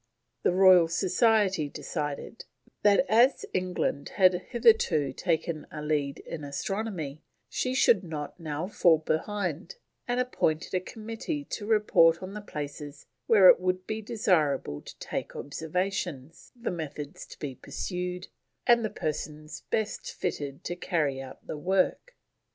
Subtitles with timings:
[0.41, 2.45] The Royal Society decided
[2.81, 8.97] that as England had hitherto taken a lead in astronomy, she should not now fall
[8.97, 9.75] behind,
[10.07, 14.97] and appointed a committee to report on the places where it would be desirable to
[14.97, 18.27] take observations, the methods to be pursued,
[18.65, 22.15] and the persons best fitted to carry out the work.